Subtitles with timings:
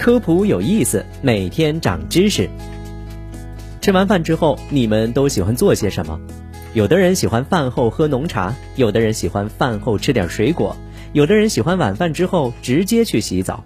[0.00, 2.48] 科普有意思，每天长知识。
[3.82, 6.18] 吃完饭之后，你们都喜欢做些什么？
[6.72, 10.74] 有的人喜欢饭后喝浓茶，有的人喜欢饭后吃点水果，
[11.12, 13.62] 有的人喜欢晚饭之后直接去洗澡。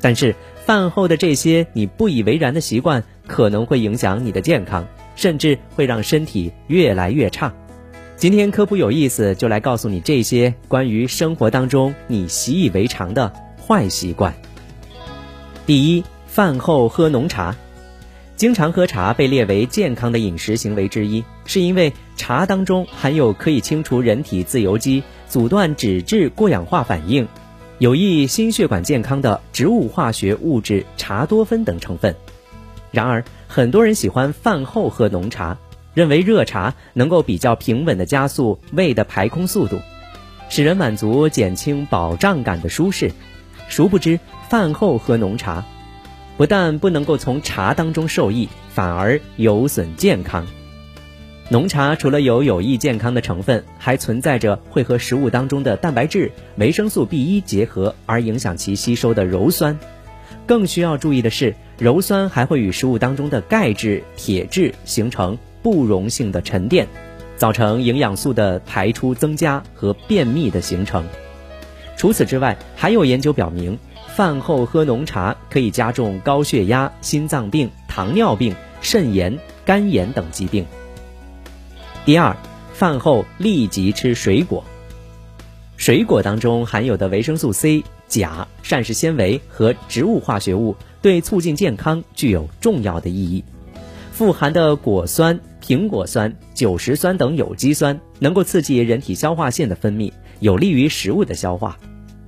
[0.00, 4.86] 但是饭后的这些你不以为然的习惯，可能会影响你的健康，
[5.16, 7.52] 甚至会让身体越来越差。
[8.14, 13.32] 今天科普有意思，就来告诉你这些关于生活当中你习以为常的
[13.66, 14.32] 坏习惯。
[15.66, 17.52] 第一，饭后喝浓茶。
[18.36, 27.26] 经常喝茶被列为健康的饮食行为之一，是因为茶当中含有可以清除人体自由基、阻断脂质过氧化反应、
[27.78, 32.14] 有益心血管健康的植物化学物质茶多酚等成分。
[32.92, 35.58] 然而，很多人喜欢饭后喝浓茶。
[35.94, 39.80] 认为热茶能够比较平稳地加速胃的排空速度，
[40.50, 43.10] 使人满足减轻饱胀感的舒适。
[43.68, 45.64] 殊不知，饭后喝浓茶，
[46.36, 50.46] 不但不能够从茶当中受益，反而有损健康。
[51.48, 59.78] 浓茶除了有有益健康的成分，还存在着会和食物当中的蛋白质、维生素 B 一结合而影响其吸收的鞣酸。
[60.46, 65.38] 更需要注意的是，鞣酸还会与食物当中的钙质、铁质形成。
[65.62, 66.86] 不溶性的沉淀，
[67.36, 71.04] 造成营养素的排出增加和便秘的形成。
[71.96, 73.78] 除此之外，还有研究表明，
[74.14, 80.64] 饭后喝浓茶可以加重高血压、心脏病、糖尿病、肾炎、肝炎等疾病。
[82.04, 82.36] 第二，
[82.74, 84.62] 饭后立即吃水果。
[85.76, 93.44] 水果当中含有的维生素 C、钾、膳食纤维和植物化学物，对促进健康具有重要的意义。
[94.16, 95.38] 富含的果酸。
[95.60, 101.76] 苹果酸、酒石酸等有机酸能够刺激人体消化腺的分泌，有利于食物的消化。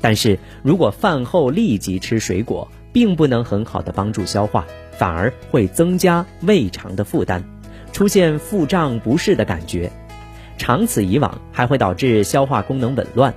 [0.00, 4.64] 但是如果饭后立即吃水果，并不能很好的帮助消化，
[4.96, 7.42] 反而会增加胃肠的负担，
[7.92, 9.92] 出现腹胀不适的感觉。
[10.56, 13.34] 长此以往，还会导致消化功能紊乱。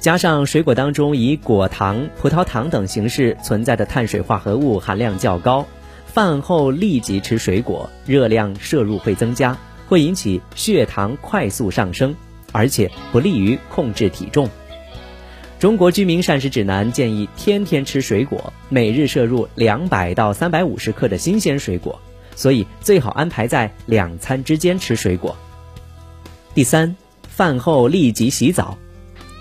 [0.00, 5.66] 加上水果当中以果糖、葡萄糖等形式存在的碳水化合物含量较高。
[6.16, 9.54] 饭后立即吃水果，热量摄入会增加，
[9.86, 12.16] 会引起血糖快速上升，
[12.52, 14.48] 而且不利于控制体重。
[15.58, 22.00] 中国居民膳食指南建议天天吃水果，每日摄入两百到三百五十克的新鲜水果，
[22.34, 25.36] 所以最好安排在两餐之间吃水果。
[26.54, 26.96] 第三，
[27.28, 28.78] 饭后立即洗澡。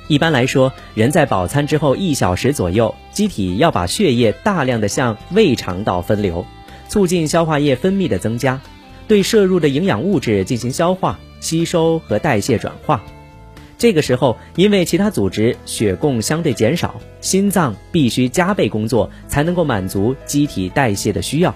[0.10, 6.46] 一般来说，人在饱餐之后一小时左右，机体要把血液大量的向胃肠道分流。
[6.88, 8.62] 促进消化液分泌的增加，
[9.08, 13.04] 对摄入的营养物质进行消化、吸收和代谢转化。
[13.78, 21.54] 这个时候，因为其他组织血供相对减少，心脏必须加倍工作才能够满足机体代谢的需要。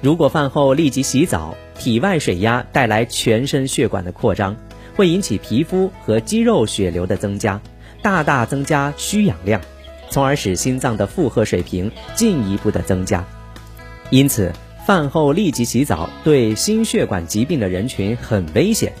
[0.00, 4.56] 如果饭后立即洗澡，体外水压带来全身血管的扩张，
[4.96, 7.60] 会引起皮肤和肌肉血流的增加，
[8.00, 9.60] 大大增加需氧量，
[10.08, 13.24] 从而使心脏的负荷水平进一步的增加。
[14.12, 14.52] 因此，
[14.86, 18.92] 饭后立即洗澡对心血管疾病的人群很危险。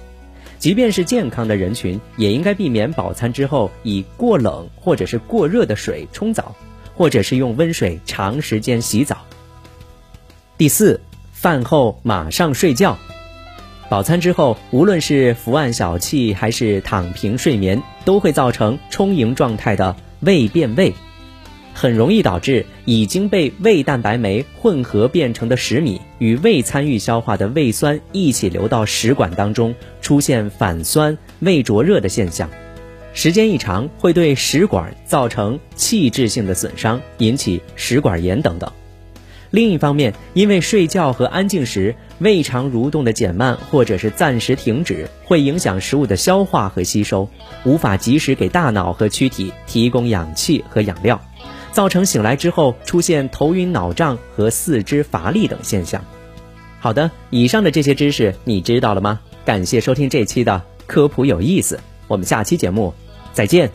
[0.58, 6.56] 即便是健康的人群，也应该避免饱餐之后以过冷或者是过热的水冲澡，
[6.94, 9.18] 或者是用温水长时间洗澡。
[10.56, 10.98] 第四，
[11.30, 12.96] 饭后马上睡觉。
[13.90, 20.94] 饱餐之后，无论是伏案小憩还是躺平睡眠，都会造成充盈状态的胃变胃。
[21.74, 32.48] 很容易导致已经被胃蛋白酶混合变成的食米与未参与消化的胃酸一起流到食管当中，出现反酸、胃灼热的现象。
[33.14, 38.70] 时间一长，会对食管造成器质性的损伤，引起食管炎等等。
[39.50, 47.28] 另一方面，因为睡觉和安静时胃肠蠕动的减慢或者是暂时停止，会影响食物的消化和吸收，
[47.64, 51.20] 无法及时给大脑和躯体提供氧气和养料。
[51.72, 56.04] 造成醒来之后出现头晕脑胀和四肢乏力等现象。
[56.78, 59.18] 好的，以上的这些知识你知道了吗？
[59.44, 62.92] 感谢收听这期的科普有意思，我们下期节目
[63.32, 63.70] 再见。